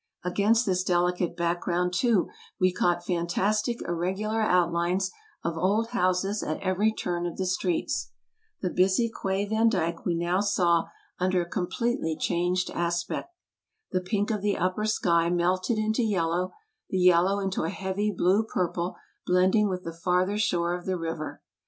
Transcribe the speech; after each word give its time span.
Against 0.25 0.65
this 0.65 0.83
delicate 0.83 1.37
background, 1.37 1.93
too, 1.93 2.27
we 2.59 2.73
caught 2.73 3.05
fantastic 3.05 3.83
irregular 3.83 4.41
outlines 4.41 5.11
of 5.43 5.59
old 5.59 5.89
houses 5.89 6.41
at 6.41 6.59
every 6.59 6.91
turn 6.91 7.27
of 7.27 7.37
the 7.37 7.45
streets. 7.45 8.09
The 8.61 8.71
busy 8.71 9.11
Quai 9.11 9.45
Vandyck 9.45 10.03
we 10.03 10.15
now 10.15 10.39
saw 10.39 10.85
under 11.19 11.43
a 11.43 11.47
completely 11.47 12.17
changed 12.17 12.71
aspect. 12.71 13.31
The 13.91 14.01
pink 14.01 14.31
of 14.31 14.41
the 14.41 14.57
upper 14.57 14.85
sky 14.85 15.29
melted 15.29 15.77
into 15.77 16.01
yellow, 16.01 16.51
the 16.89 16.97
yellow 16.97 17.37
into 17.37 17.61
a 17.61 17.69
heavy 17.69 18.09
blue 18.11 18.43
purple 18.43 18.95
blending 19.27 19.69
with 19.69 19.83
the 19.83 19.93
farther 19.93 20.39
shore 20.39 20.73
of 20.75 20.87
the 20.87 20.97
river. 20.97 21.43